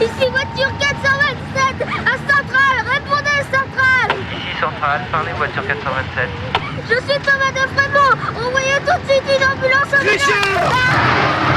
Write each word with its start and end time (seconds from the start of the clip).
Ici 0.00 0.26
voiture 0.30 0.72
427 0.78 1.86
à 2.04 2.16
Centrale, 2.26 2.78
répondez 2.84 3.40
Centrale. 3.50 4.18
Ici 4.32 4.60
Centrale, 4.60 5.02
parlez 5.12 5.32
voiture 5.38 5.66
427. 5.66 6.28
Je 6.90 6.94
suis 6.94 7.20
Thomas 7.20 7.52
de 7.52 7.64
Frémont, 7.74 8.46
envoyez 8.46 8.78
tout 8.80 8.98
de 9.00 9.10
suite 9.10 9.22
une 9.38 9.44
ambulance 9.46 9.92
en 9.94 10.00
Richard 10.02 11.53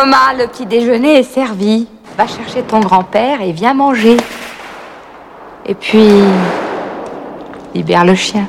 Thomas, 0.00 0.32
le 0.32 0.46
petit 0.46 0.64
déjeuner 0.64 1.18
est 1.18 1.22
servi. 1.22 1.86
Va 2.16 2.26
chercher 2.26 2.62
ton 2.62 2.80
grand-père 2.80 3.42
et 3.42 3.52
viens 3.52 3.74
manger. 3.74 4.16
Et 5.66 5.74
puis, 5.74 6.08
libère 7.74 8.06
le 8.06 8.14
chien. 8.14 8.48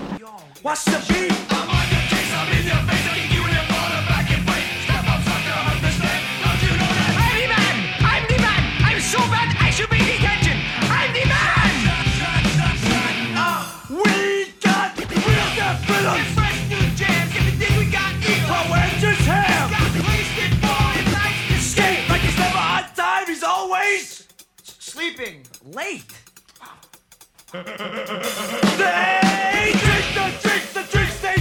Always 23.92 24.25
sleeping 24.64 25.45
late. 25.66 26.06
they 27.52 27.59
drink 29.84 30.08
the 30.16 30.31
drinks, 30.42 30.73
the 30.73 30.88
drinks 30.89 31.20
they 31.20 31.41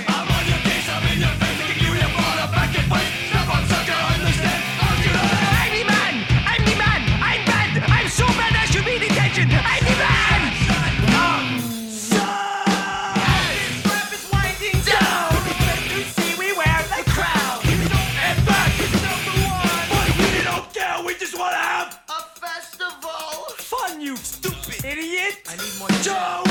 I 25.51 25.57
need 25.57 25.77
more. 25.79 25.89
Joe! 26.01 26.50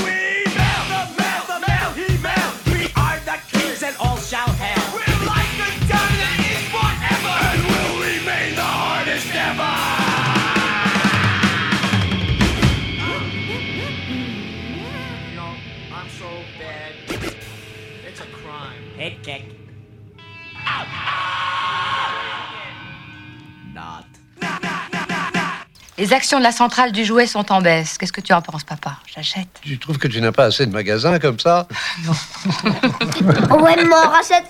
Les 26.01 26.15
actions 26.15 26.39
de 26.39 26.43
la 26.43 26.51
centrale 26.51 26.93
du 26.93 27.05
jouet 27.05 27.27
sont 27.27 27.53
en 27.53 27.61
baisse. 27.61 27.99
Qu'est-ce 27.99 28.13
que 28.13 28.23
tu 28.23 28.33
en 28.33 28.41
penses, 28.41 28.65
papa? 28.65 28.97
J'achète. 29.15 29.49
Tu 29.61 29.79
trouves 29.79 29.99
que 29.99 30.09
tu 30.09 30.19
n'as 30.23 30.33
pas 30.33 30.45
assez 30.45 30.65
de 30.65 30.73
magasins 30.73 31.19
comme 31.19 31.39
ça? 31.39 31.69
Non. 32.07 33.63
ouais, 33.63 33.85
m'en 33.85 34.09
rachète. 34.09 34.45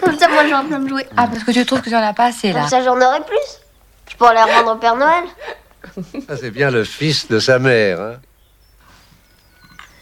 Comme 0.00 0.18
ça, 0.18 0.26
moi, 0.26 0.44
j'ai 0.44 0.54
envie 0.54 0.70
de 0.70 0.76
me 0.76 0.88
jouer. 0.88 1.06
Ah, 1.16 1.28
parce 1.28 1.44
que 1.44 1.52
tu 1.52 1.64
trouves 1.64 1.82
que 1.82 1.88
tu 1.88 1.94
en 1.94 2.02
as 2.02 2.14
pas 2.14 2.26
assez, 2.26 2.52
là 2.52 2.66
ça, 2.66 2.82
j'en 2.82 2.96
aurais 2.96 3.24
plus. 3.24 3.60
Je 4.10 4.16
pourrais 4.16 4.34
les 4.34 4.52
rendre 4.52 4.72
au 4.72 4.76
Père 4.76 4.96
Noël. 4.96 5.22
Ça, 6.26 6.36
c'est 6.36 6.50
bien 6.50 6.72
le 6.72 6.82
fils 6.82 7.28
de 7.28 7.38
sa 7.38 7.60
mère. 7.60 8.00
Hein. 8.00 8.14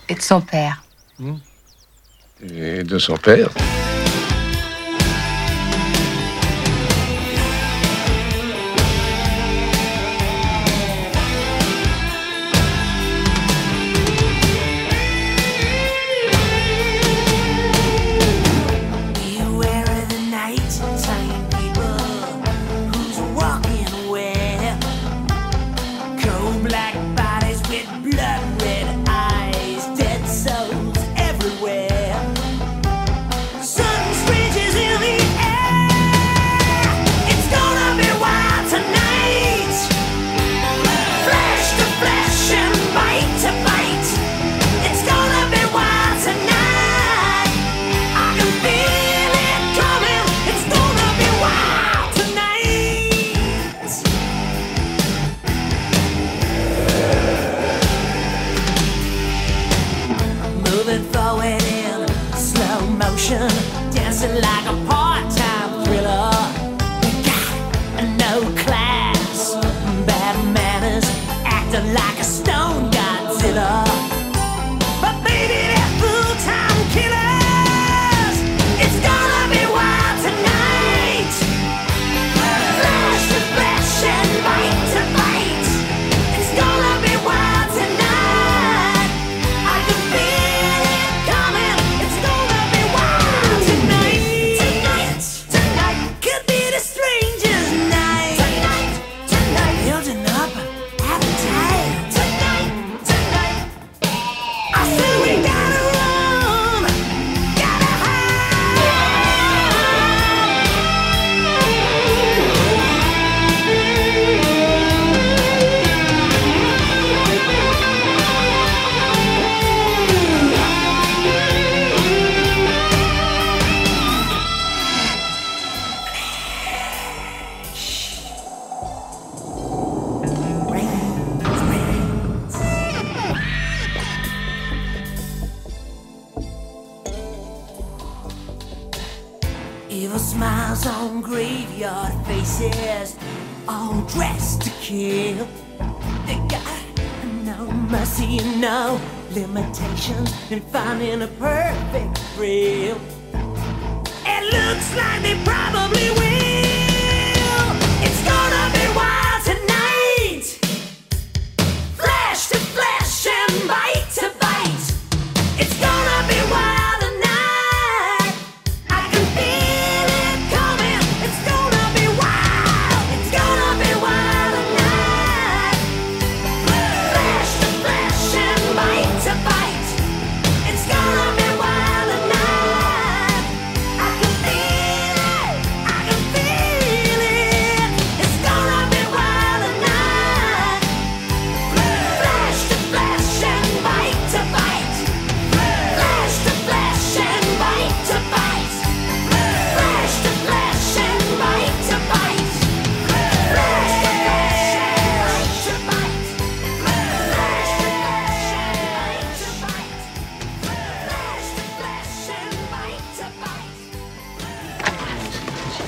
Et 0.09 0.15
de 0.15 0.23
son 0.23 0.41
père. 0.41 0.83
Hmm. 1.19 1.37
Et 2.43 2.85
de 2.85 2.99
son 2.99 3.19
père. 3.19 3.51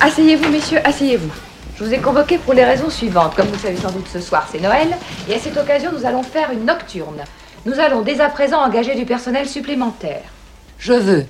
Asseyez-vous, 0.00 0.48
messieurs, 0.50 0.78
asseyez-vous. 0.84 1.30
Je 1.76 1.84
vous 1.84 1.92
ai 1.92 1.98
convoqué 1.98 2.38
pour 2.38 2.54
les 2.54 2.64
raisons 2.64 2.88
suivantes. 2.88 3.34
Comme 3.34 3.48
vous 3.48 3.54
le 3.54 3.58
savez 3.58 3.76
sans 3.76 3.90
doute, 3.90 4.06
ce 4.12 4.20
soir, 4.20 4.48
c'est 4.50 4.60
Noël. 4.60 4.96
Et 5.28 5.34
à 5.34 5.38
cette 5.40 5.56
occasion, 5.56 5.90
nous 5.92 6.06
allons 6.06 6.22
faire 6.22 6.52
une 6.52 6.64
nocturne. 6.64 7.24
Nous 7.66 7.80
allons 7.80 8.02
dès 8.02 8.20
à 8.20 8.28
présent 8.28 8.60
engager 8.60 8.94
du 8.94 9.04
personnel 9.04 9.48
supplémentaire. 9.48 10.22
Je 10.78 10.92
veux 10.92 11.24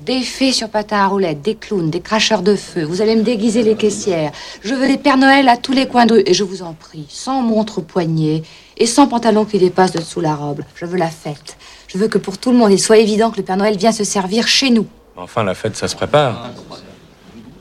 des 0.00 0.22
fées 0.22 0.52
sur 0.52 0.70
patins 0.70 1.04
à 1.04 1.06
roulettes, 1.06 1.42
des 1.42 1.54
clowns, 1.54 1.90
des 1.90 2.00
cracheurs 2.00 2.40
de 2.40 2.56
feu. 2.56 2.82
Vous 2.82 3.02
allez 3.02 3.14
me 3.14 3.22
déguiser 3.22 3.62
les 3.62 3.76
caissières. 3.76 4.32
Je 4.62 4.74
veux 4.74 4.88
des 4.88 4.98
Pères 4.98 5.18
Noël 5.18 5.48
à 5.48 5.58
tous 5.58 5.72
les 5.72 5.86
coins 5.86 6.06
de 6.06 6.14
rue. 6.14 6.22
Et 6.24 6.32
je 6.32 6.44
vous 6.44 6.62
en 6.62 6.72
prie, 6.72 7.06
sans 7.10 7.42
montre 7.42 7.78
au 7.78 7.82
poignet 7.82 8.42
et 8.78 8.86
sans 8.86 9.06
pantalon 9.06 9.44
qui 9.44 9.58
dépasse 9.58 9.92
dessous 9.92 10.20
la 10.20 10.34
robe. 10.34 10.62
Je 10.74 10.86
veux 10.86 10.96
la 10.96 11.10
fête. 11.10 11.58
Je 11.88 11.98
veux 11.98 12.08
que 12.08 12.18
pour 12.18 12.38
tout 12.38 12.50
le 12.50 12.56
monde, 12.56 12.72
il 12.72 12.80
soit 12.80 12.98
évident 12.98 13.30
que 13.30 13.36
le 13.36 13.42
Père 13.42 13.58
Noël 13.58 13.76
vient 13.76 13.92
se 13.92 14.02
servir 14.02 14.48
chez 14.48 14.70
nous. 14.70 14.86
Enfin, 15.14 15.44
la 15.44 15.54
fête, 15.54 15.76
ça 15.76 15.88
se 15.88 15.94
prépare. 15.94 16.50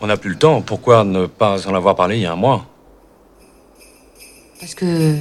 On 0.04 0.08
n'a 0.08 0.18
plus 0.18 0.32
le 0.32 0.36
temps. 0.38 0.62
Pourquoi 0.62 1.06
ne 1.06 1.28
pas 1.28 1.66
en 1.66 1.74
avoir 1.74 1.96
parlé 1.96 2.18
il 2.18 2.24
y 2.24 2.26
a 2.26 2.34
un 2.34 2.36
mois? 2.36 2.66
Parce 4.60 4.76
que... 4.76 5.16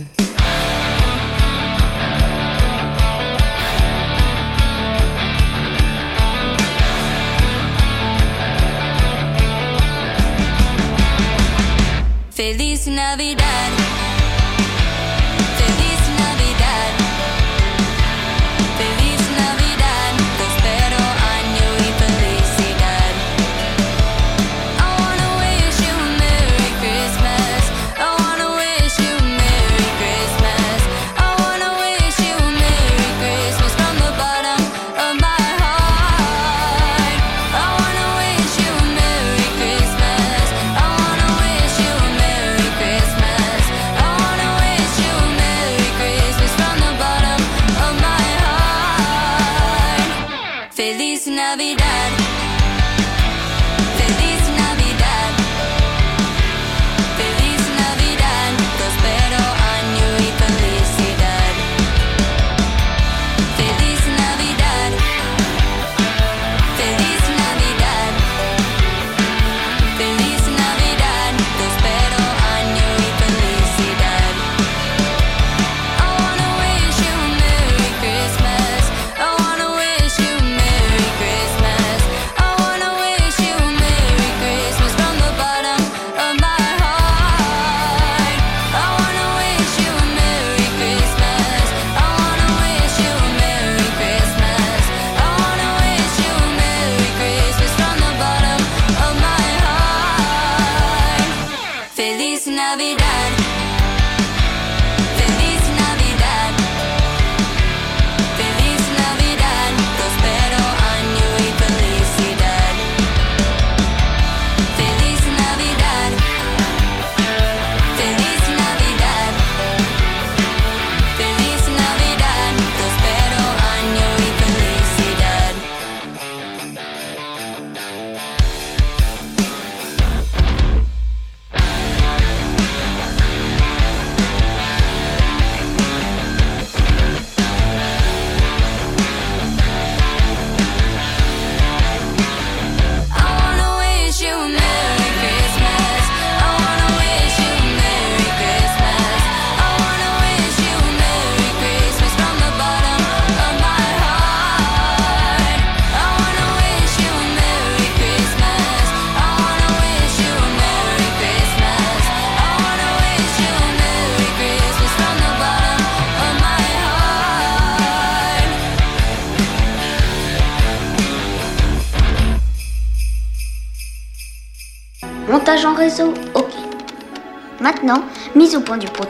Feliz 12.32 12.88
Navidad. 12.88 13.62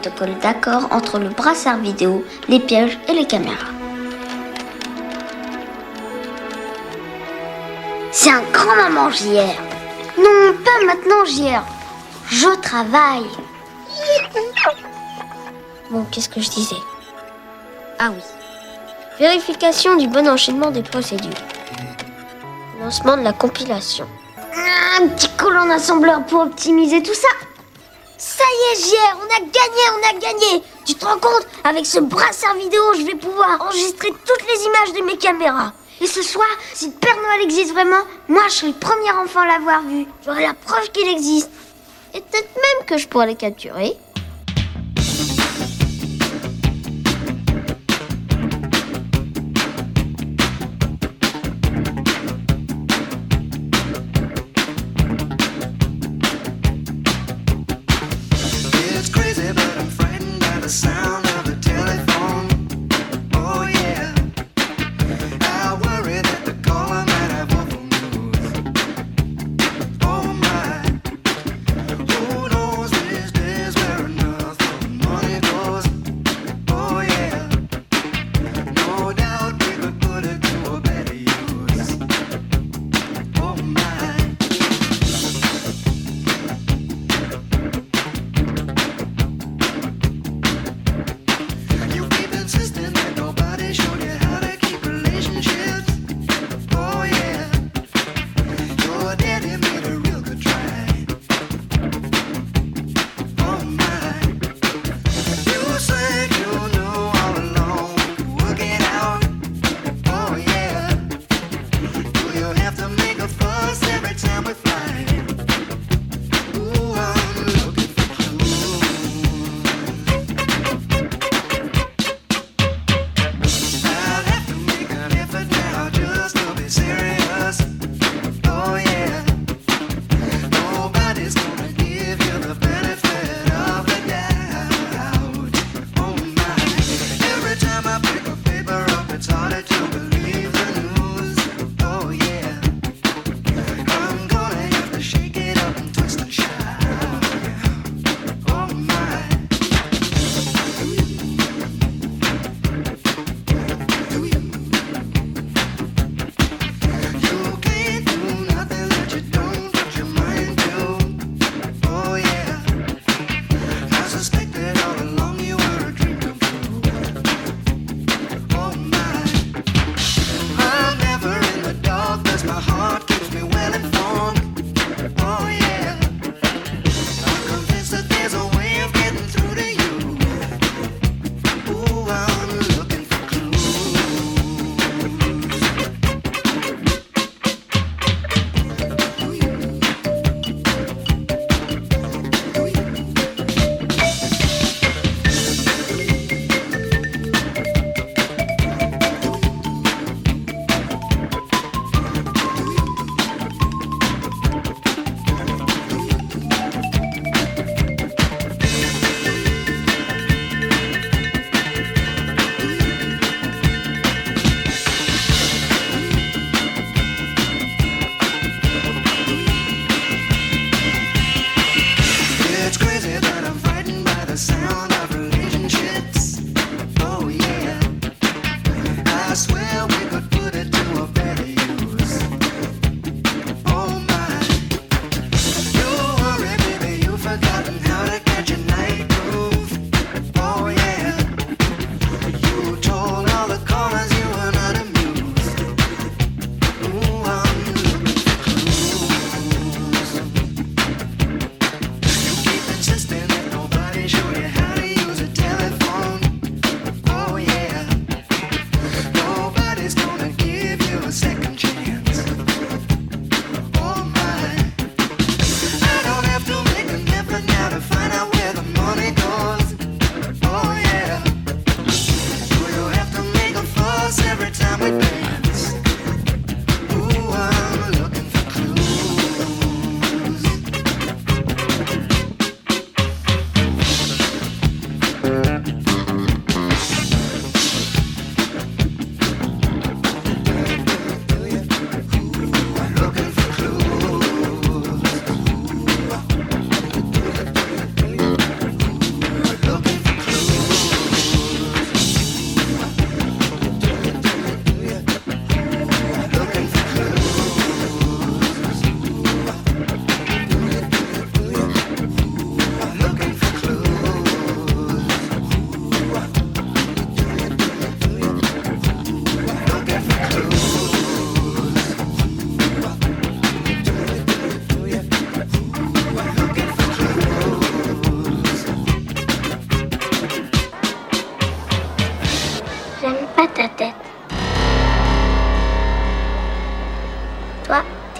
protocole 0.03 0.37
d'accord 0.41 0.87
entre 0.91 1.17
le 1.17 1.29
brassard 1.29 1.77
vidéo, 1.77 2.25
les 2.49 2.59
pièges 2.59 2.99
et 3.07 3.13
les 3.13 3.25
caméras. 3.25 3.71
C'est 8.11 8.29
un 8.29 8.41
grand 8.51 8.75
moment, 8.75 9.09
JR. 9.09 9.55
Non, 10.17 10.53
pas 10.63 10.85
maintenant, 10.85 11.25
JR. 11.25 11.63
Je 12.29 12.49
travaille. 12.61 13.25
Bon, 15.89 16.05
qu'est-ce 16.11 16.29
que 16.29 16.41
je 16.41 16.49
disais? 16.49 16.75
Ah 17.99 18.09
oui. 18.11 18.21
Vérification 19.19 19.95
du 19.95 20.07
bon 20.07 20.27
enchaînement 20.27 20.71
des 20.71 20.83
procédures. 20.83 21.31
Lancement 22.81 23.15
de 23.15 23.23
la 23.23 23.33
compilation. 23.33 24.07
Un 24.99 25.07
petit 25.07 25.29
colon 25.37 25.69
assembleur 25.69 26.25
pour 26.25 26.41
optimiser 26.41 27.01
tout 27.01 27.13
ça. 27.13 27.52
Ça 28.17 28.43
y 28.43 28.73
est, 28.73 28.81
JR, 28.81 29.17
on 29.19 29.25
a 29.25 29.39
gagné, 29.39 29.83
on 29.91 30.09
a 30.09 30.19
gagné. 30.19 30.63
Tu 30.85 30.95
te 30.95 31.05
rends 31.05 31.19
compte 31.19 31.47
Avec 31.63 31.85
ce 31.85 31.99
brassard 31.99 32.55
vidéo, 32.55 32.81
je 32.95 33.05
vais 33.05 33.15
pouvoir 33.15 33.61
enregistrer 33.61 34.09
toutes 34.09 34.47
les 34.47 34.63
images 34.63 34.93
de 34.93 35.05
mes 35.05 35.17
caméras. 35.17 35.73
Et 36.01 36.07
ce 36.07 36.21
soir, 36.21 36.47
si 36.73 36.87
le 36.87 36.93
Père 36.93 37.15
Noël 37.15 37.41
existe 37.41 37.71
vraiment, 37.71 38.03
moi 38.27 38.43
je 38.49 38.53
serai 38.53 38.67
le 38.67 38.73
premier 38.73 39.11
enfant 39.11 39.41
à 39.41 39.47
l'avoir 39.47 39.81
vu. 39.83 40.05
J'aurai 40.25 40.43
la 40.43 40.53
preuve 40.53 40.89
qu'il 40.91 41.07
existe. 41.07 41.49
Et 42.13 42.21
peut-être 42.21 42.55
même 42.55 42.85
que 42.85 42.97
je 42.97 43.07
pourrais 43.07 43.27
les 43.27 43.35
capturer. 43.35 43.97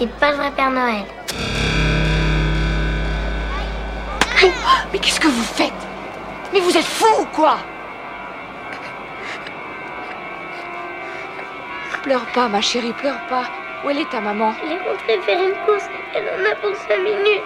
T'es 0.04 0.10
pas 0.20 0.32
le 0.32 0.36
vrai 0.36 0.50
Père 0.50 0.70
Noël. 0.70 1.06
Mais 4.92 4.98
qu'est-ce 4.98 5.18
que 5.18 5.28
vous 5.28 5.42
faites? 5.42 5.72
Mais 6.52 6.60
vous 6.60 6.76
êtes 6.76 6.84
fous 6.84 7.22
ou 7.22 7.24
quoi? 7.32 7.56
Pleure 12.02 12.26
pas, 12.34 12.48
ma 12.48 12.60
chérie, 12.60 12.92
pleure 12.92 13.18
pas. 13.30 13.44
Où 13.82 13.88
elle 13.88 14.00
est 14.00 14.10
ta 14.10 14.20
maman? 14.20 14.52
Elle 14.62 14.72
est 14.72 14.78
rentrée 14.86 15.18
faire 15.24 15.42
une 15.42 15.54
course. 15.64 15.88
Elle 16.14 16.28
en 16.28 16.50
a 16.50 16.54
pour 16.56 16.76
cinq 16.76 16.98
minutes. 16.98 17.42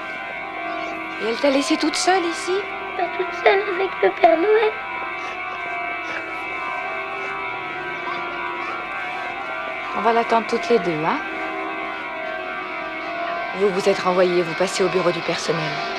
Et 1.22 1.28
elle 1.28 1.36
t'a 1.36 1.50
laissée 1.50 1.76
toute 1.76 1.94
seule 1.94 2.24
ici? 2.24 2.54
Pas 2.96 3.04
toute 3.16 3.34
seule 3.44 3.62
avec 3.72 3.90
le 4.02 4.10
Père 4.20 4.36
Noël. 4.36 4.72
On 9.96 10.00
va 10.00 10.12
l'attendre 10.12 10.48
toutes 10.48 10.68
les 10.68 10.80
deux, 10.80 11.04
hein? 11.06 11.20
Vous 13.56 13.70
vous 13.70 13.88
êtes 13.88 13.98
renvoyés, 13.98 14.42
vous 14.42 14.54
passez 14.54 14.84
au 14.84 14.88
bureau 14.88 15.10
du 15.10 15.20
personnel. 15.20 15.97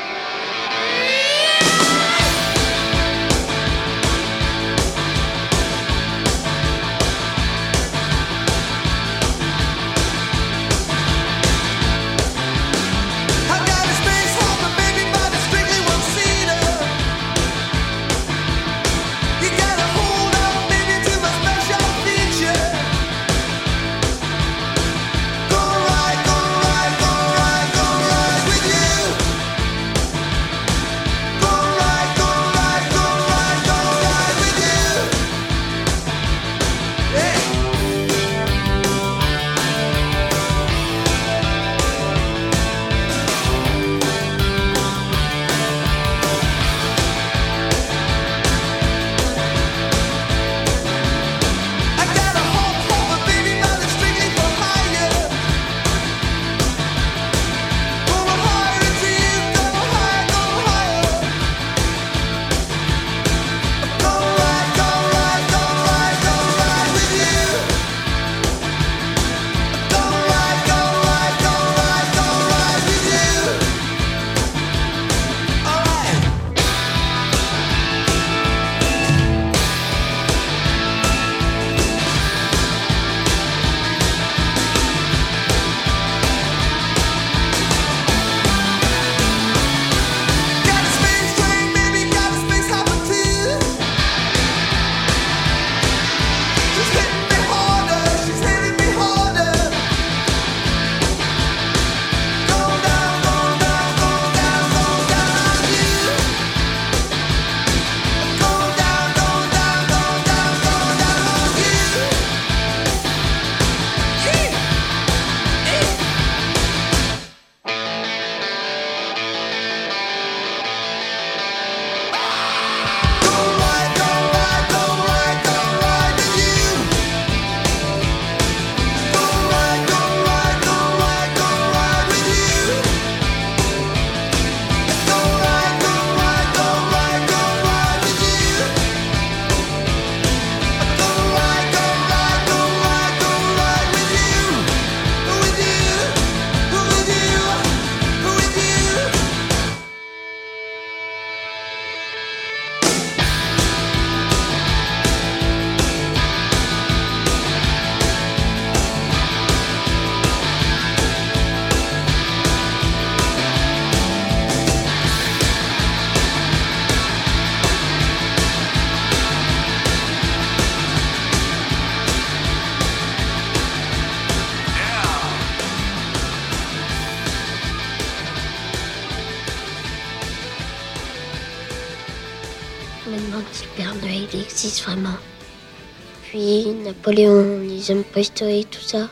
Napoléon, 187.10 187.62
les 187.67 187.89
hommes 187.89 188.04
préhistoriques, 188.04 188.69
tout 188.69 188.86
ça. 188.86 189.10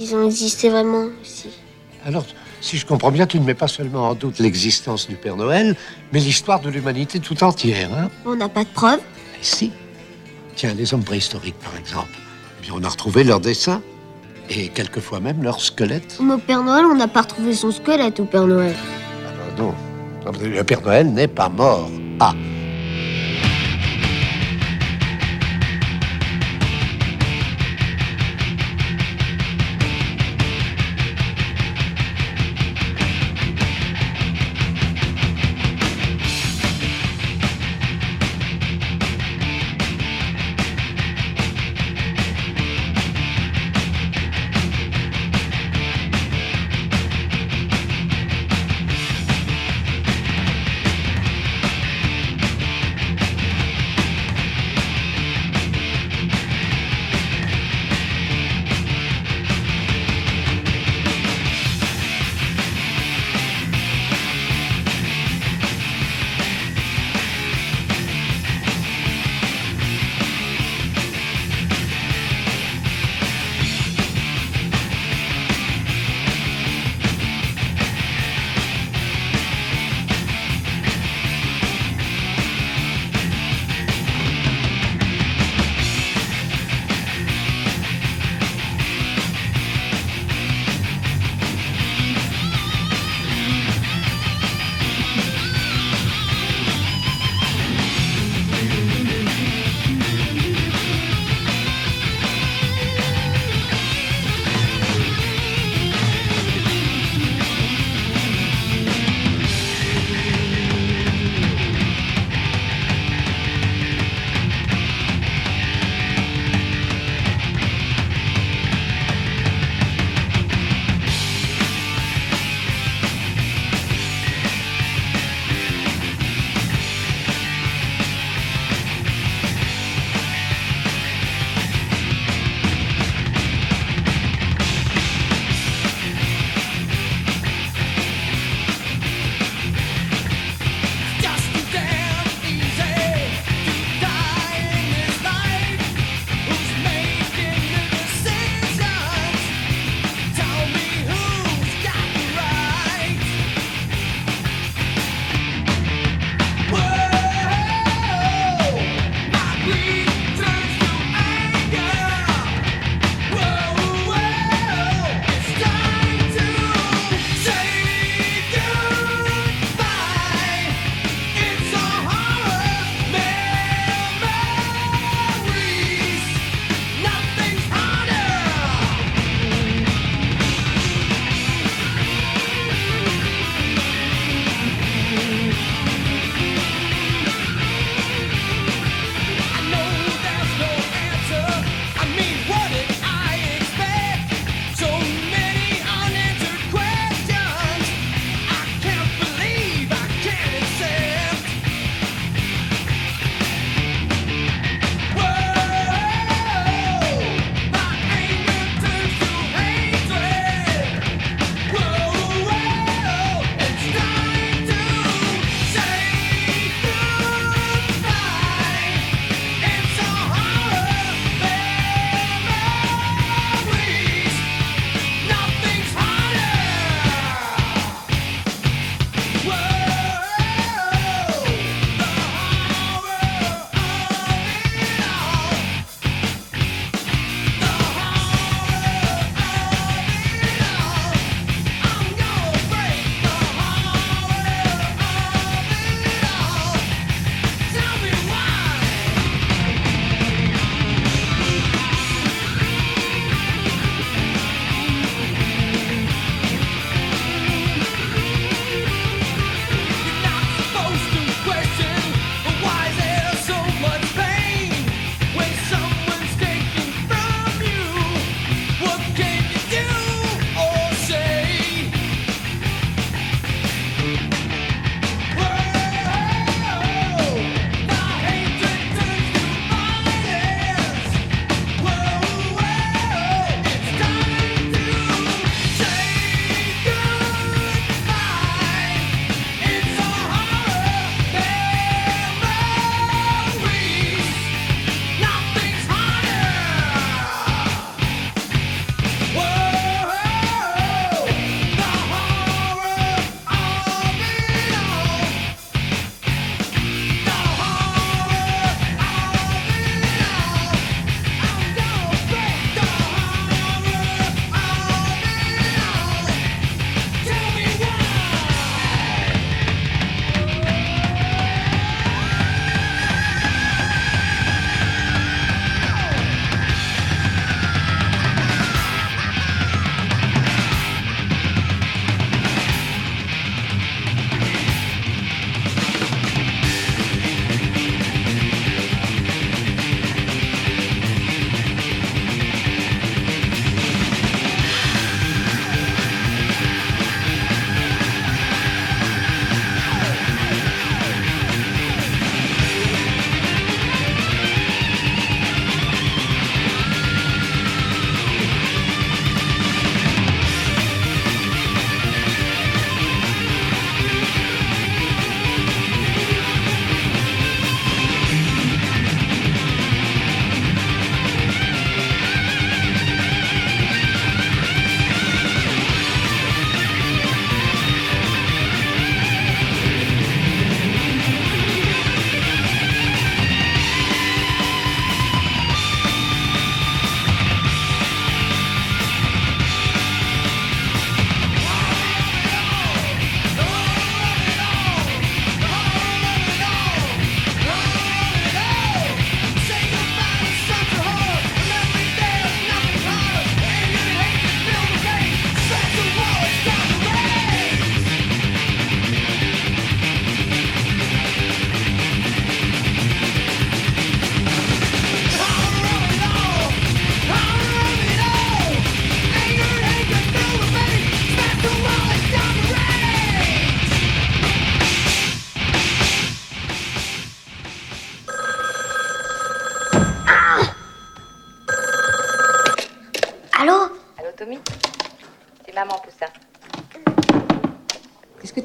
Ils 0.00 0.14
ont 0.16 0.26
existé 0.26 0.68
vraiment 0.68 1.06
aussi. 1.22 1.48
Alors, 2.04 2.24
si 2.60 2.76
je 2.76 2.84
comprends 2.84 3.12
bien, 3.12 3.26
tu 3.26 3.38
ne 3.38 3.44
mets 3.44 3.54
pas 3.54 3.68
seulement 3.68 4.08
en 4.08 4.14
doute 4.14 4.40
l'existence 4.40 5.06
du 5.06 5.14
Père 5.14 5.36
Noël, 5.36 5.76
mais 6.12 6.18
l'histoire 6.18 6.60
de 6.60 6.70
l'humanité 6.70 7.20
tout 7.20 7.42
entière, 7.44 7.90
hein 7.94 8.08
On 8.26 8.34
n'a 8.34 8.48
pas 8.48 8.64
de 8.64 8.68
preuves. 8.70 8.98
Et 9.40 9.44
si 9.44 9.70
Tiens, 10.56 10.74
les 10.74 10.92
hommes 10.92 11.04
préhistoriques, 11.04 11.58
par 11.60 11.76
exemple. 11.78 12.18
Eh 12.58 12.62
bien, 12.62 12.72
on 12.74 12.82
a 12.82 12.88
retrouvé 12.88 13.22
leurs 13.22 13.40
dessins, 13.40 13.80
et 14.48 14.68
quelquefois 14.68 15.20
même 15.20 15.42
leurs 15.44 15.60
squelettes. 15.60 16.18
Mais 16.20 16.34
au 16.34 16.38
Père 16.38 16.64
Noël, 16.64 16.84
on 16.84 16.96
n'a 16.96 17.08
pas 17.08 17.22
retrouvé 17.22 17.54
son 17.54 17.70
squelette 17.70 18.18
au 18.18 18.24
Père 18.24 18.46
Noël. 18.46 18.74
Ah 19.24 19.30
ben 19.56 19.62
non. 19.62 19.74
Mais 20.40 20.48
Le 20.48 20.64
Père 20.64 20.82
Noël 20.82 21.12
n'est 21.12 21.28
pas 21.28 21.48
mort. 21.48 21.88
Ah 22.18 22.34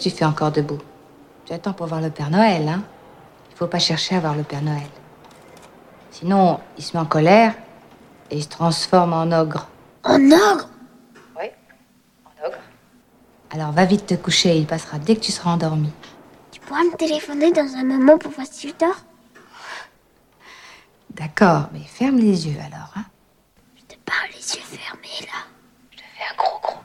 tu 0.09 0.15
fais 0.15 0.25
encore 0.25 0.51
debout 0.51 0.77
Tu 1.45 1.53
attends 1.53 1.73
pour 1.73 1.87
voir 1.87 1.99
le 1.99 2.11
Père 2.11 2.29
Noël, 2.29 2.67
hein 2.67 2.83
Il 3.49 3.57
faut 3.57 3.65
pas 3.65 3.79
chercher 3.79 4.15
à 4.15 4.19
voir 4.19 4.35
le 4.35 4.43
Père 4.43 4.61
Noël. 4.61 4.87
Sinon, 6.11 6.59
il 6.77 6.83
se 6.83 6.95
met 6.95 7.01
en 7.01 7.07
colère 7.07 7.55
et 8.29 8.37
il 8.37 8.43
se 8.43 8.49
transforme 8.49 9.13
en 9.13 9.31
ogre. 9.31 9.67
En 10.03 10.21
ogre? 10.31 10.69
Oui, 11.39 11.45
en 12.23 12.47
ogre. 12.47 12.59
Alors 13.49 13.71
va 13.71 13.85
vite 13.85 14.05
te 14.05 14.13
coucher, 14.13 14.55
il 14.55 14.67
passera 14.67 14.99
dès 14.99 15.15
que 15.15 15.21
tu 15.21 15.31
seras 15.31 15.49
endormi. 15.49 15.91
Tu 16.51 16.59
pourras 16.59 16.83
me 16.83 16.95
téléphoner 16.95 17.51
dans 17.51 17.75
un 17.75 17.83
moment 17.83 18.19
pour 18.19 18.31
voir 18.31 18.45
si 18.45 18.69
je 18.69 18.75
dors? 18.75 19.01
D'accord, 21.09 21.69
mais 21.73 21.79
ferme 21.79 22.17
les 22.17 22.47
yeux 22.47 22.59
alors, 22.59 22.91
hein 22.95 23.05
Je 23.75 23.95
te 23.95 23.99
parle 24.05 24.29
les 24.29 24.55
yeux 24.55 24.61
fermés 24.61 25.21
là. 25.21 25.39
Je 25.89 25.97
te 25.97 26.03
fais 26.03 26.31
un 26.31 26.35
gros 26.37 26.59
gros 26.61 26.83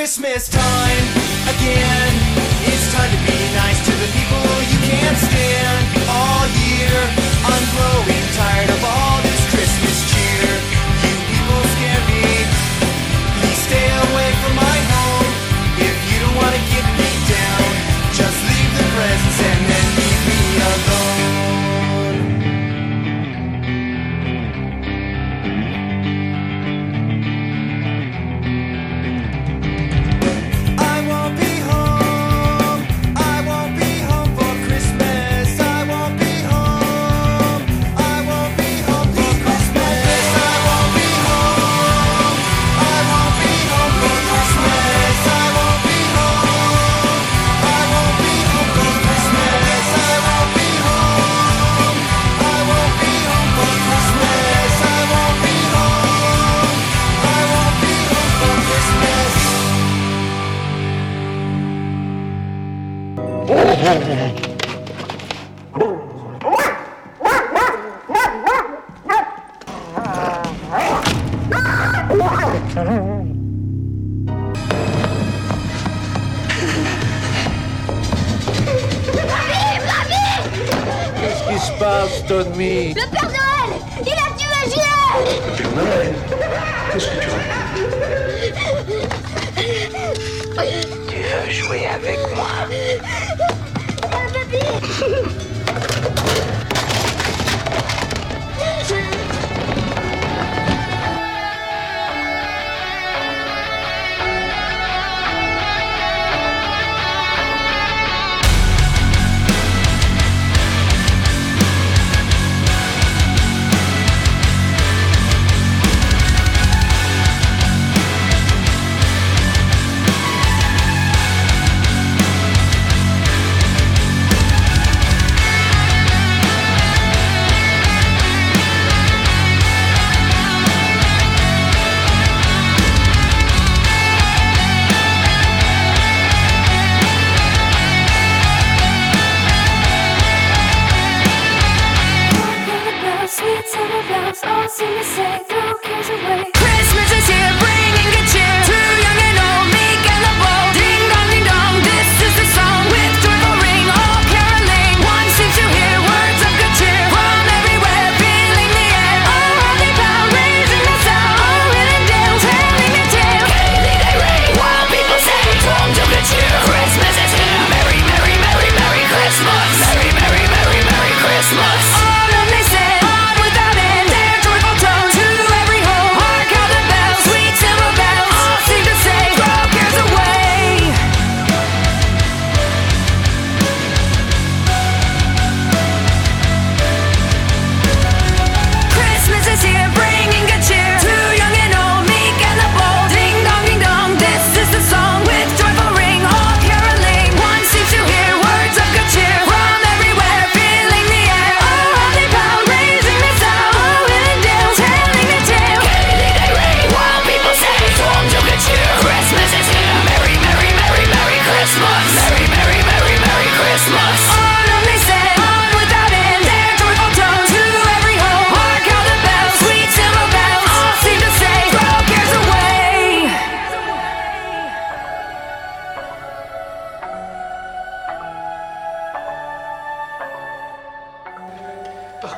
Christmas 0.00 0.48
time 0.48 1.04
again. 1.54 2.09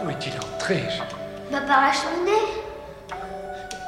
où 0.05 0.11
est-il 0.11 0.33
entré 0.39 0.83
Bah 1.51 1.61
par 1.67 1.83
la 1.83 1.93
cheminée. 1.93 2.43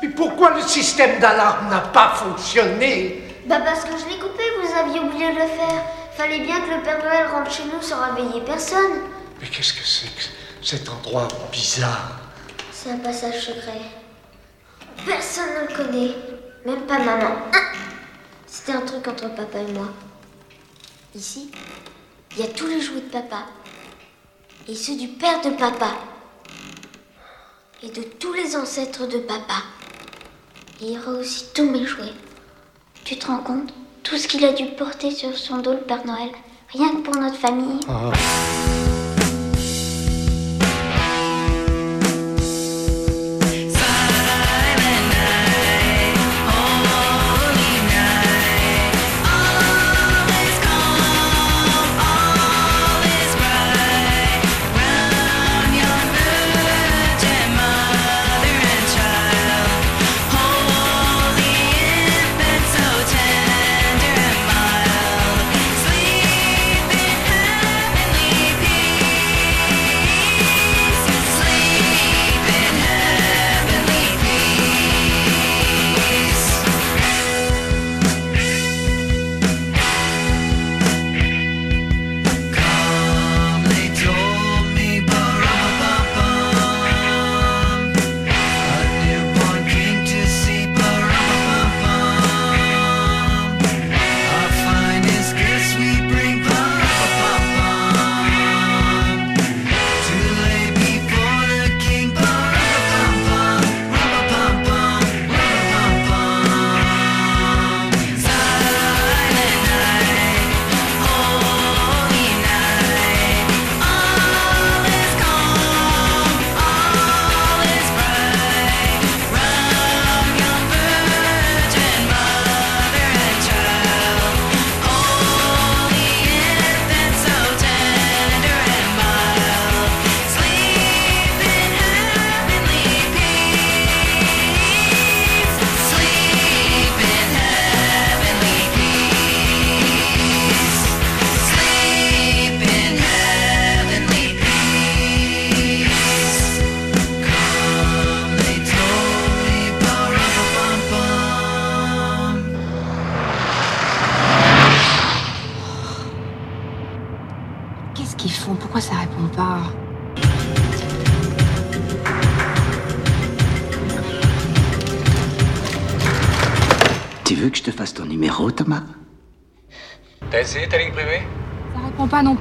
Mais 0.02 0.08
pourquoi 0.08 0.50
le 0.54 0.62
système 0.62 1.18
d'alarme 1.20 1.68
n'a 1.70 1.80
pas 1.80 2.10
fonctionné? 2.14 3.22
Bah 3.46 3.60
parce 3.64 3.84
que 3.84 3.90
je 3.98 4.06
l'ai 4.08 4.18
coupé, 4.18 4.42
vous 4.62 4.78
aviez 4.78 5.00
oublié 5.00 5.28
de 5.32 5.38
le 5.38 5.46
faire. 5.46 5.82
Fallait 6.16 6.40
bien 6.40 6.60
que 6.60 6.70
le 6.70 6.82
Père 6.82 6.98
Noël 7.02 7.26
rentre 7.26 7.50
chez 7.50 7.64
nous 7.64 7.82
sans 7.82 7.96
réveiller 8.14 8.40
personne. 8.42 9.00
Mais 9.40 9.48
qu'est-ce 9.48 9.72
que 9.72 9.84
c'est 9.84 10.08
que 10.08 10.22
cet 10.62 10.88
endroit 10.88 11.28
bizarre? 11.50 12.12
C'est 12.72 12.90
un 12.90 12.98
passage 12.98 13.40
secret. 13.40 13.80
Personne 15.06 15.48
ne 15.54 15.68
le 15.68 15.76
connaît, 15.76 16.14
même 16.64 16.82
pas 16.86 16.98
maman. 16.98 17.36
Ah 17.52 17.58
C'était 18.46 18.72
un 18.72 18.80
truc 18.82 19.06
entre 19.08 19.34
papa 19.34 19.58
et 19.58 19.72
moi. 19.72 19.88
Ici, 21.14 21.50
il 22.36 22.40
y 22.40 22.48
a 22.48 22.52
tous 22.52 22.66
les 22.66 22.80
jouets 22.80 23.00
de 23.00 23.10
papa, 23.10 23.44
et 24.66 24.74
ceux 24.74 24.96
du 24.96 25.08
père 25.08 25.42
de 25.42 25.50
papa. 25.50 25.90
Et 27.82 27.88
de 27.88 28.02
tous 28.02 28.32
les 28.32 28.56
ancêtres 28.56 29.06
de 29.06 29.18
papa. 29.18 29.62
Et 30.80 30.92
il 30.92 30.98
aura 30.98 31.18
aussi 31.18 31.44
tous 31.54 31.68
mes 31.68 31.84
jouets. 31.84 32.14
Tu 33.04 33.18
te 33.18 33.26
rends 33.26 33.38
compte? 33.38 33.74
Tout 34.02 34.16
ce 34.16 34.26
qu'il 34.26 34.44
a 34.44 34.54
dû 34.54 34.64
porter 34.66 35.10
sur 35.10 35.36
son 35.36 35.58
dos, 35.58 35.72
le 35.72 35.80
Père 35.80 36.06
Noël. 36.06 36.30
Rien 36.72 36.88
que 36.88 37.02
pour 37.02 37.16
notre 37.16 37.36
famille. 37.36 37.80
They 37.80 38.63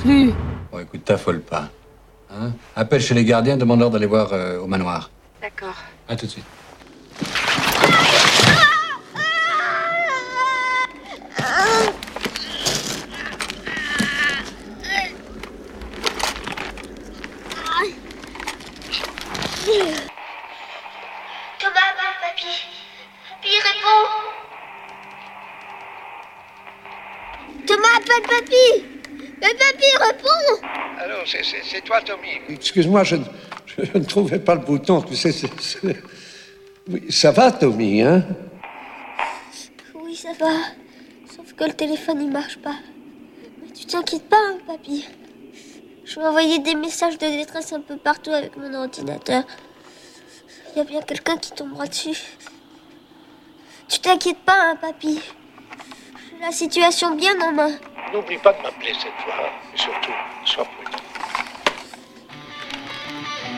plus. 0.03 0.31
Bon, 0.71 0.79
écoute, 0.79 1.03
t'affole 1.05 1.41
pas. 1.41 1.69
Hein 2.31 2.51
Appelle 2.75 3.01
chez 3.01 3.13
les 3.13 3.25
gardiens, 3.25 3.57
demande-leur 3.57 3.89
d'aller 3.89 4.05
voir 4.07 4.31
euh, 4.33 4.59
au 4.59 4.67
manoir. 4.67 5.09
D'accord. 5.41 5.75
À 6.07 6.15
tout 6.15 6.25
de 6.25 6.31
suite. 6.31 6.45
Thomas, 21.59 21.93
papy. 22.21 22.53
Papy, 23.29 23.53
réponds. 23.67 24.07
Thomas, 27.67 27.97
appelle 27.97 28.23
papy. 28.29 28.85
Mais 29.41 29.53
papy, 29.55 29.89
réponds. 30.07 30.67
Allô, 30.99 31.15
c'est- 31.25 31.43
c'est 31.43 31.63
c'est 31.63 31.81
toi, 31.81 32.01
Tommy. 32.01 32.39
Excuse-moi, 32.75 33.03
je, 33.03 33.17
ne- 33.17 33.23
je 33.77 33.97
ne 33.99 34.03
trouvais 34.03 34.39
pas 34.39 34.55
le 34.55 34.61
bouton, 34.61 34.99
tu 35.03 35.15
sais. 35.15 35.31
c'est- 35.31 35.61
c'est- 35.61 36.01
Oui, 36.89 37.03
ça 37.11 37.29
va, 37.31 37.51
Tommy, 37.51 38.01
hein? 38.01 38.25
Oui, 39.93 40.15
ça 40.15 40.29
va. 40.39 40.49
Sauf 41.35 41.53
que 41.53 41.65
le 41.65 41.73
téléphone, 41.73 42.19
il 42.23 42.31
marche 42.31 42.57
pas. 42.57 42.77
Mais 43.61 43.69
tu 43.71 43.85
t'inquiètes 43.85 44.27
pas, 44.27 44.41
hein, 44.49 44.57
papy. 44.65 45.07
Je 46.03 46.19
vais 46.19 46.25
envoyer 46.25 46.57
des 46.59 46.73
messages 46.73 47.19
de 47.19 47.27
détresse 47.27 47.71
un 47.73 47.79
peu 47.81 47.95
partout 47.97 48.31
avec 48.31 48.57
mon 48.57 48.73
ordinateur. 48.73 49.43
Il 50.75 50.79
y 50.79 50.81
a 50.81 50.83
bien 50.83 51.01
quelqu'un 51.03 51.37
qui 51.37 51.51
tombera 51.51 51.85
dessus. 51.85 52.17
Tu 53.87 53.99
t'inquiètes 53.99 54.39
pas, 54.43 54.57
hein, 54.71 54.75
papy. 54.81 55.21
J'ai 56.31 56.43
la 56.43 56.51
situation 56.51 57.15
bien 57.15 57.39
en 57.39 57.51
main. 57.51 57.69
N'oublie 58.11 58.39
pas 58.39 58.51
de 58.53 58.63
m'appeler 58.63 58.93
cette 58.93 59.13
fois. 59.23 59.35
Et 59.73 59.77
surtout, 59.77 60.11
sois 60.45 60.67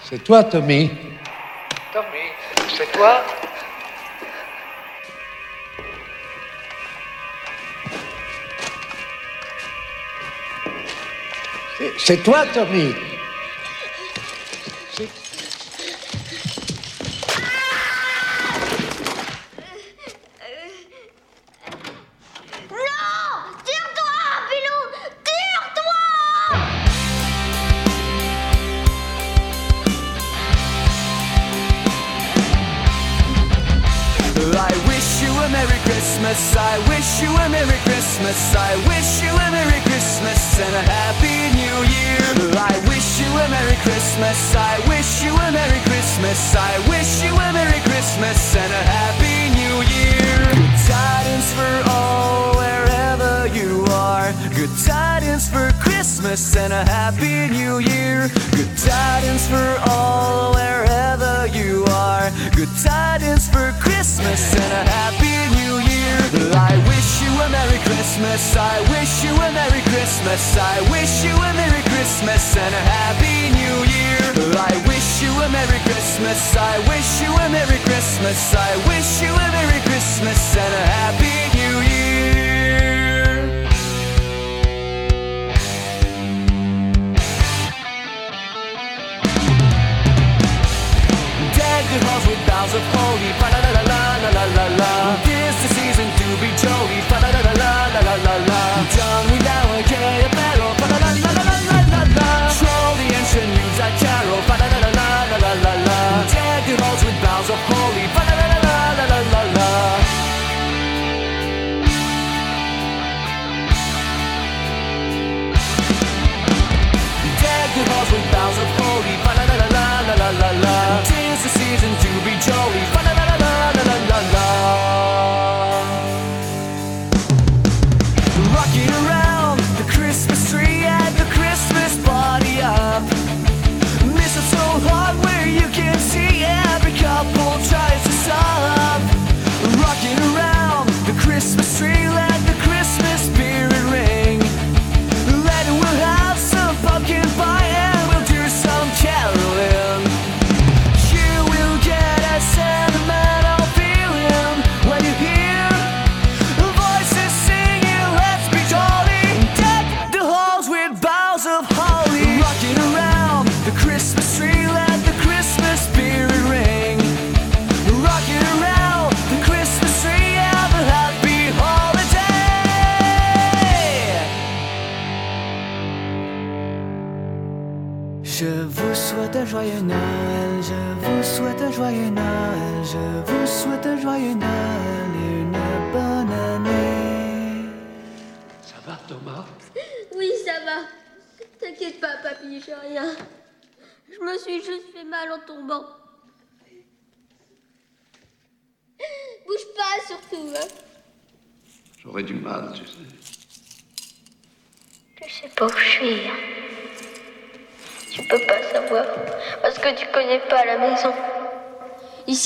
C'est 0.00 0.22
toi, 0.22 0.44
Tommy. 0.44 0.92
Tommy, 1.92 2.06
c'est 2.76 2.92
toi? 2.92 3.20
C'est 11.98 12.22
toi, 12.22 12.44
Tommy. 12.54 12.94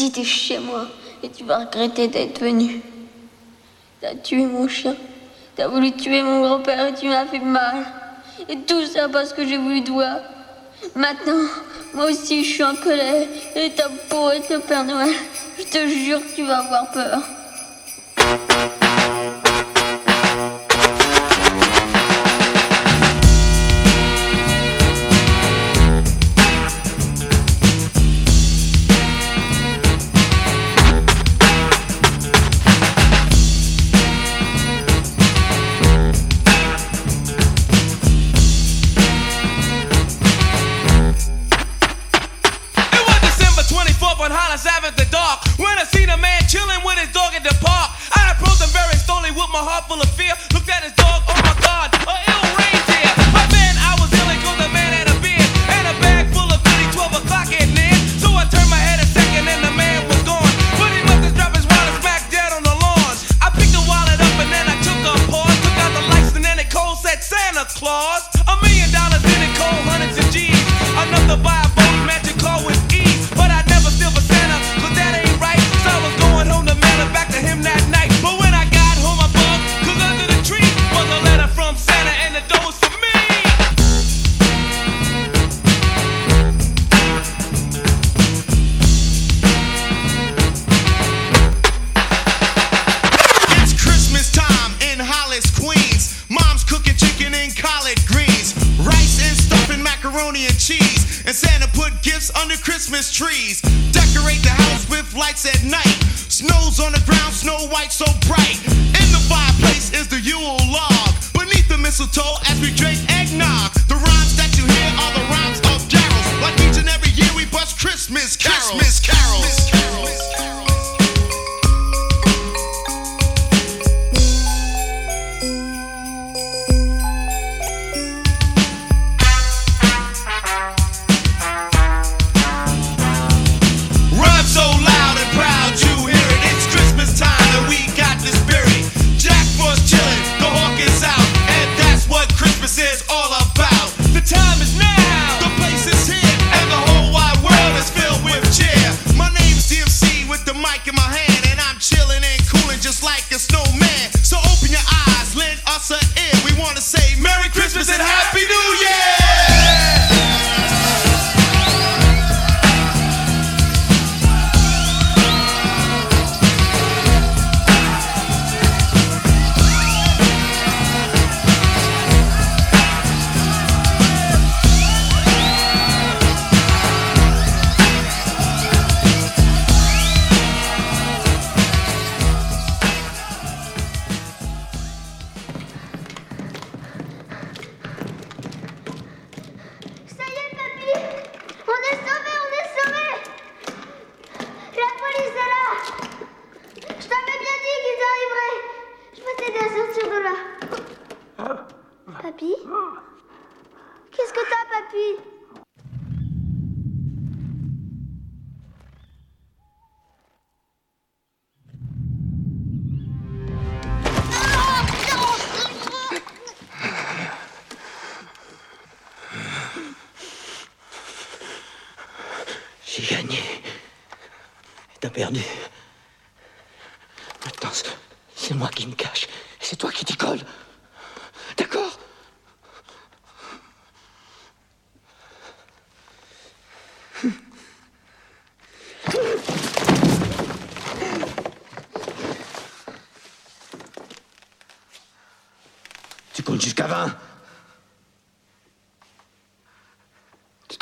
Si 0.02 0.10
t'es 0.10 0.24
chez 0.24 0.58
moi 0.58 0.88
et 1.22 1.30
tu 1.30 1.44
vas 1.44 1.58
regretter 1.58 2.08
d'être 2.08 2.40
venu. 2.40 2.82
T'as 4.00 4.16
tué 4.16 4.46
mon 4.46 4.66
chien, 4.66 4.96
t'as 5.54 5.68
voulu 5.68 5.92
tuer 5.92 6.24
mon 6.24 6.42
grand-père 6.42 6.88
et 6.88 6.94
tu 6.94 7.08
m'as 7.08 7.24
fait 7.24 7.38
mal. 7.38 7.86
Et 8.48 8.56
tout 8.62 8.84
ça 8.84 9.08
parce 9.08 9.32
que 9.32 9.46
j'ai 9.46 9.58
voulu 9.58 9.84
toi. 9.84 10.18
Maintenant, 10.96 11.46
moi 11.94 12.06
aussi 12.06 12.42
je 12.42 12.52
suis 12.52 12.64
en 12.64 12.74
colère 12.74 13.28
et 13.54 13.70
ta 13.70 13.88
peau 14.10 14.28
est 14.32 14.50
le 14.50 14.58
Père 14.58 14.84
Noël. 14.84 15.14
Je 15.56 15.62
te 15.66 15.86
jure 15.86 16.20
tu 16.34 16.42
vas 16.42 16.58
avoir 16.58 16.90
peur. 16.90 17.22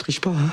Tu 0.00 0.04
triches 0.04 0.20
pas, 0.22 0.30
hein 0.30 0.50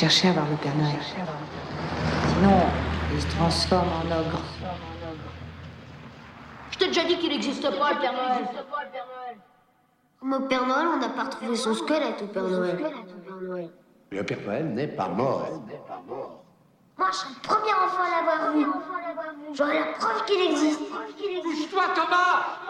chercher 0.00 0.28
à 0.28 0.32
voir 0.32 0.46
le 0.50 0.56
Père 0.56 0.74
Noël. 0.76 0.96
Sinon, 2.28 2.58
il 3.12 3.20
se 3.20 3.26
transforme 3.36 3.88
en 3.88 4.06
ogre. 4.18 4.40
Je 6.70 6.78
t'ai 6.78 6.86
déjà 6.86 7.04
dit 7.04 7.18
qu'il 7.18 7.28
n'existe 7.28 7.62
pas, 7.78 7.92
le 7.92 8.00
Père 8.00 8.14
Noël. 8.14 8.48
Comme 10.18 10.32
au 10.32 10.40
Père 10.40 10.66
Noël, 10.66 10.86
on 10.94 10.96
n'a 10.96 11.10
pas 11.10 11.24
retrouvé 11.24 11.54
son 11.54 11.74
squelette 11.74 12.22
au 12.22 12.28
Père 12.28 12.44
Noël. 12.44 12.78
Le 14.10 14.24
Père 14.24 14.38
Noël 14.46 14.68
n'est 14.70 14.88
pas 14.88 15.08
mort. 15.08 15.46
Moi, 16.96 17.08
je 17.12 17.16
serais 17.16 17.30
le 17.34 17.48
premier 17.48 17.72
enfant 17.74 18.02
à 18.02 18.10
l'avoir 18.16 18.52
vu. 18.54 18.66
J'aurais 19.52 19.80
la 19.80 19.86
preuve 19.98 20.24
qu'il 20.24 20.40
existe. 20.40 20.80
Bouge-toi, 20.80 21.82
Thomas 21.94 22.60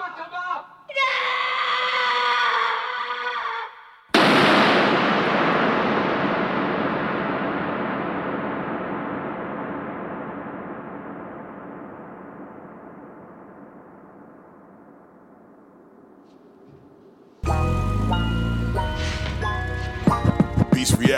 Beast 0.89 2.00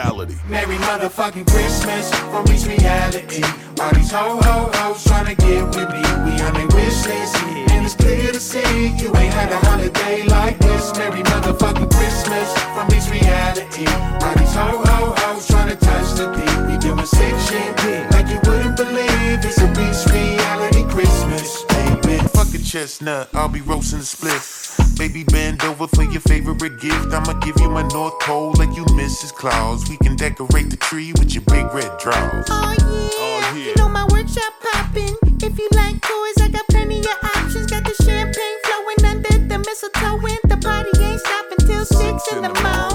reality. 0.03 0.35
Merry 0.49 0.77
motherfucking 0.77 1.47
Christmas 1.47 2.11
from 2.31 2.45
Beast 2.45 2.67
Reality. 2.67 3.43
All 3.81 3.93
these 3.93 4.11
ho 4.11 4.39
ho 4.43 4.71
hoes 4.75 5.05
tryna 5.05 5.37
get 5.37 5.65
with 5.75 5.91
me. 5.91 6.03
We 6.25 6.33
on 6.43 6.55
their 6.55 6.67
wish 6.69 7.07
list. 7.07 7.37
And 7.71 7.85
it's 7.85 7.95
clear 7.95 8.33
to 8.33 8.41
see 8.41 8.89
you 8.99 9.15
ain't 9.17 9.35
had 9.35 9.53
a 9.53 9.59
holiday 9.67 10.25
like 10.25 10.59
this. 10.59 10.93
Merry 10.97 11.23
motherfucking 11.23 11.91
Christmas 11.91 12.49
from 12.75 12.89
Beast 12.89 13.11
Reality. 13.11 13.87
All 14.25 14.35
these 14.35 14.55
ho 14.55 14.83
ho 14.85 15.15
hoes 15.17 15.47
tryna 15.49 15.79
touch 15.79 16.09
the 16.19 16.27
beat. 16.35 16.59
We 16.69 16.79
doing 16.79 17.07
sick 17.07 17.35
shit 17.49 18.11
like 18.13 18.29
you 18.29 18.41
wouldn't 18.45 18.77
believe. 18.77 19.45
It's 19.45 19.59
a 19.59 19.69
Beast 19.69 20.09
Reality 20.11 20.42
chestnut, 22.73 23.29
I'll 23.35 23.51
be 23.51 23.61
roasting 23.61 23.99
the 23.99 24.05
split. 24.07 24.41
Baby, 24.97 25.25
bend 25.25 25.63
over 25.63 25.87
for 25.89 26.05
your 26.05 26.23
favorite 26.23 26.81
gift. 26.81 27.13
I'ma 27.13 27.35
give 27.41 27.61
you 27.61 27.69
my 27.69 27.83
North 27.89 28.19
Pole 28.21 28.55
like 28.57 28.75
you 28.75 28.85
Mrs. 28.97 29.31
Claus. 29.31 29.87
We 29.91 29.99
can 29.99 30.17
decorate 30.17 30.71
the 30.71 30.79
tree 30.79 31.13
with 31.19 31.35
your 31.35 31.43
big 31.53 31.67
red 31.75 31.99
draws. 31.99 32.47
Oh, 32.49 32.75
oh 32.81 33.55
yeah. 33.55 33.65
You 33.67 33.75
know 33.77 33.91
my 33.91 34.07
workshop 34.07 34.55
poppin'. 34.63 35.15
If 35.43 35.59
you 35.59 35.69
like 35.73 36.01
toys, 36.01 36.39
I 36.41 36.49
got 36.51 36.67
plenty 36.69 37.01
of 37.01 37.19
options. 37.37 37.67
Got 37.67 37.85
the 37.85 37.95
champagne 38.05 38.59
flowing 38.65 39.05
under 39.05 39.49
the 39.49 39.59
mistletoe, 39.59 40.17
and 40.17 40.51
the 40.51 40.57
party 40.57 40.99
ain't 41.03 41.21
stopping 41.21 41.67
till 41.67 41.85
six 41.85 42.33
in 42.33 42.41
the 42.41 42.55
morning. 42.63 42.92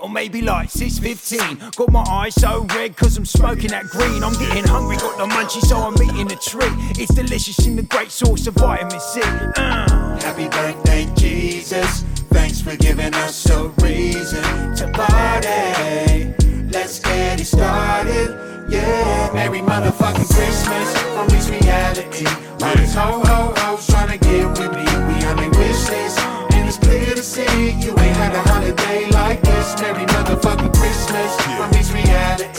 Or 0.00 0.08
maybe 0.08 0.42
like 0.42 0.68
6.15 0.68 1.76
Got 1.76 1.92
my 1.92 2.04
eyes 2.08 2.34
so 2.34 2.64
red 2.74 2.96
cause 2.96 3.16
I'm 3.16 3.24
smoking 3.24 3.68
that 3.68 3.84
green 3.86 4.22
I'm 4.22 4.34
getting 4.34 4.64
hungry, 4.64 4.96
got 4.96 5.18
the 5.18 5.26
munchies 5.26 5.66
so 5.66 5.76
I'm 5.76 5.94
eating 6.02 6.30
a 6.30 6.36
treat 6.36 6.72
It's 7.00 7.14
delicious 7.14 7.66
in 7.66 7.76
the 7.76 7.82
great 7.82 8.10
source 8.10 8.46
of 8.46 8.54
vitamin 8.54 9.00
C 9.00 9.20
uh. 9.22 10.04
Happy 10.20 10.48
birthday, 10.48 11.06
Jesus. 11.16 12.02
Thanks 12.30 12.60
for 12.60 12.76
giving 12.76 13.14
us 13.14 13.50
a 13.50 13.68
reason 13.82 14.42
to 14.76 14.90
party. 14.92 16.34
Let's 16.70 16.98
get 16.98 17.40
it 17.40 17.44
started. 17.44 18.30
Yeah, 18.68 19.30
Merry 19.32 19.60
motherfucking 19.60 20.28
Christmas 20.34 20.98
from 21.14 21.28
this 21.28 21.48
Reality. 21.48 22.26
All 22.64 22.74
these 22.76 22.94
ho 22.94 23.22
ho 23.24 23.54
hoes 23.56 23.86
tryna 23.86 24.18
get 24.20 24.48
with 24.58 24.72
me. 24.72 24.84
We 25.06 25.24
on 25.26 25.36
their 25.36 25.50
wish. 25.50 25.90
And 26.54 26.68
it's 26.68 26.78
clear 26.78 27.14
to 27.14 27.22
see 27.22 27.70
you 27.80 27.90
ain't 27.90 28.16
had 28.16 28.34
a 28.34 28.40
holiday 28.48 28.73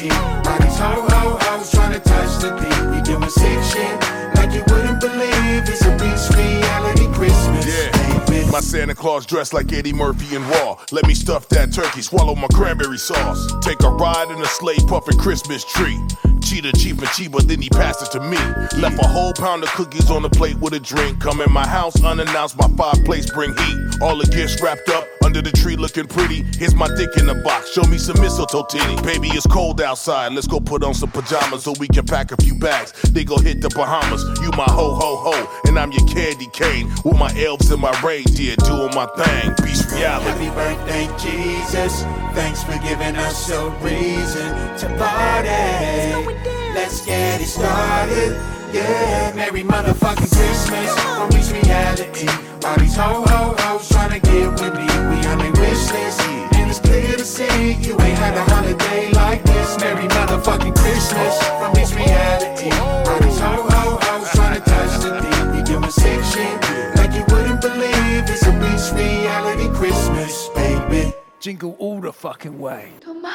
Reality. 0.02 0.50
All 0.50 0.60
these 0.60 0.78
ho 0.78 1.08
ho 1.08 1.38
hoes 1.42 1.72
tryna 1.72 2.04
touch 2.04 2.42
the 2.42 2.52
beat. 2.60 2.96
We 2.96 3.02
doing 3.02 3.30
sick 3.30 3.64
shit 3.64 4.36
like 4.36 4.54
you 4.54 4.64
wouldn't 4.74 5.00
believe. 5.00 5.68
It's 5.68 5.86
a 5.86 5.96
Reality 6.36 7.08
Christmas. 7.14 7.66
Yeah. 7.66 8.52
My 8.52 8.62
Santa 8.62 8.96
Claus 8.96 9.26
dressed 9.26 9.54
like 9.54 9.72
Eddie 9.74 9.94
Murphy 9.94 10.36
and 10.36 10.46
Raw. 10.46 10.78
Let 10.92 11.08
me 11.08 11.14
stuff 11.14 11.50
that 11.50 11.74
turkey, 11.74 12.02
swallow 12.02 12.36
my 12.36 12.48
cranberry 12.54 12.98
sauce. 12.98 13.54
Take 13.62 13.82
a 13.84 13.90
ride 13.90 14.32
in 14.32 14.42
a 14.42 14.46
sleigh 14.46 14.78
puffin' 14.88 15.18
Christmas 15.18 15.66
tree. 15.66 16.00
Cheetah, 16.42 16.72
Chief 16.74 16.98
and 16.98 17.08
Chiba, 17.10 17.42
then 17.42 17.62
he 17.62 17.70
passed 17.70 18.02
it 18.02 18.12
to 18.18 18.22
me. 18.22 18.38
Left 18.80 18.98
a 19.04 19.08
whole 19.08 19.34
pound 19.34 19.64
of 19.64 19.70
cookies 19.70 20.10
on 20.10 20.22
the 20.22 20.30
plate 20.30 20.58
with 20.60 20.74
a 20.74 20.80
drink. 20.80 21.20
Come 21.20 21.42
in 21.42 21.52
my 21.52 21.68
house 21.68 22.02
unannounced, 22.02 22.58
my 22.58 22.70
fireplace 22.78 23.30
bring 23.30 23.56
heat. 23.58 23.78
All 24.02 24.18
the 24.18 24.28
gifts 24.28 24.62
wrapped 24.62 24.88
up 24.90 25.06
under 25.26 25.42
the 25.42 25.52
tree 25.52 25.76
looking 25.76 26.06
pretty. 26.08 26.46
Here's 26.58 26.76
my 26.76 26.88
dick 26.96 27.18
in 27.18 27.26
the 27.26 27.36
box, 27.44 27.72
show 27.72 27.82
me 27.84 27.98
some 27.98 28.22
mistletoe 28.22 28.64
titty. 28.70 29.02
Baby, 29.02 29.30
it's 29.30 29.48
cold 29.48 29.82
outside, 29.82 30.34
let's 30.34 30.48
go 30.48 30.60
put 30.60 30.84
on 30.84 30.94
some 30.94 31.10
pajamas 31.10 31.64
so 31.64 31.74
we 31.80 31.88
can 31.88 32.06
pack 32.06 32.32
a 32.32 32.38
few 32.38 32.54
bags. 32.56 32.92
They 33.12 33.24
go 33.24 33.38
hit 33.38 33.62
the 33.62 33.70
Bahamas. 33.70 34.24
You 34.42 34.52
my 34.52 34.70
ho 34.70 34.94
ho 34.94 35.18
ho, 35.26 35.60
and 35.66 35.80
I'm 35.80 35.92
your 35.92 36.06
candy 36.08 36.48
cane. 36.54 36.92
With 37.04 37.18
my 37.18 37.34
elves 37.42 37.72
and 37.72 37.82
my 37.82 37.92
reindeer 38.02 38.56
doing 38.58 38.94
my 38.94 39.08
thing. 39.18 39.56
Beast 39.64 39.92
reality. 39.92 40.30
Happy 40.30 40.50
birthday, 40.54 41.06
Jesus. 41.18 42.04
Thanks 42.36 42.64
for 42.64 42.78
giving 42.80 43.16
us 43.16 43.50
a 43.50 43.70
reason 43.82 44.52
to 44.78 44.88
party. 44.98 46.46
Let's 46.76 47.04
get 47.06 47.42
it 47.42 47.48
started. 47.48 48.65
Yeah, 48.76 49.32
Merry 49.34 49.64
motherfucking 49.64 50.36
Christmas 50.36 50.92
from 51.16 51.30
Beast 51.30 51.50
Reality. 51.54 52.28
All 52.68 52.76
these 52.76 52.98
ho 52.98 53.24
ho 53.24 53.56
hoes 53.58 53.88
tryna 53.88 54.22
get 54.22 54.52
with 54.60 54.76
me. 54.76 54.84
We 54.84 55.26
on 55.32 55.38
their 55.38 55.54
wish 55.54 55.92
list. 55.96 56.20
And 56.60 56.70
it's 56.70 56.80
clear 56.80 57.16
to 57.16 57.24
see 57.24 57.76
you 57.80 57.94
ain't 58.02 58.18
had 58.20 58.36
a 58.36 58.44
holiday 58.52 59.12
like 59.14 59.42
this. 59.44 59.80
Merry 59.80 60.10
motherfucking 60.10 60.76
Christmas 60.76 61.42
from 61.58 61.72
Beast 61.72 61.96
Reality. 61.96 62.70
All 62.76 63.20
these 63.22 63.40
ho 63.40 63.64
ho 63.64 63.98
hoes 64.02 64.28
tryna 64.36 64.62
touch 64.66 65.00
the 65.00 65.24
beat. 65.24 65.56
We 65.56 65.64
doing 65.64 65.90
sick 65.90 66.22
shit 66.26 66.98
like 66.98 67.14
you 67.16 67.24
wouldn't 67.34 67.62
believe. 67.62 68.28
It's 68.28 68.46
a 68.46 68.52
Beast 68.60 68.92
Reality 68.94 69.70
Christmas, 69.70 70.50
baby. 70.54 71.14
Jingle 71.40 71.78
all 71.80 72.02
the 72.02 72.12
fucking 72.12 72.60
way 72.60 72.92
Thomas, 73.00 73.32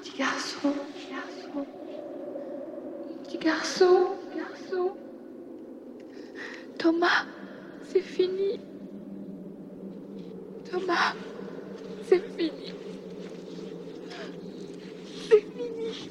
petit 0.00 0.16
garçon, 0.16 0.74
petit 3.24 3.38
garçon. 3.38 4.17
Thomas, 6.78 7.26
c'est 7.82 8.00
fini. 8.00 8.60
Thomas, 10.70 11.12
c'est 12.08 12.22
fini. 12.36 12.72
C'est 15.28 15.40
fini. 15.40 16.08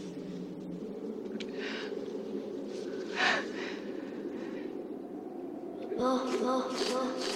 Mort, 5.98 6.26
mort, 6.44 6.70
mort. 6.92 7.28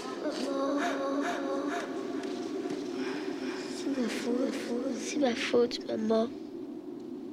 C'est 3.77 3.97
ma 3.97 4.07
faute, 4.09 4.53
c'est 4.97 5.19
ma 5.19 5.35
faute, 5.35 5.87
maman. 5.87 6.27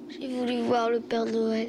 J'ai 0.09 0.29
voulu 0.29 0.63
voir 0.63 0.91
le 0.91 1.01
Père 1.01 1.27
Noël. 1.27 1.69